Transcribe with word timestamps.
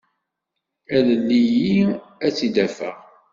Alel-iyi 0.95 1.81
ad 2.25 2.31
tt-id-afeɣ. 2.33 2.97